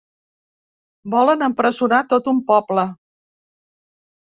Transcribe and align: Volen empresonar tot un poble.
Volen 1.17 1.47
empresonar 1.49 2.03
tot 2.17 2.33
un 2.35 2.43
poble. 2.51 2.91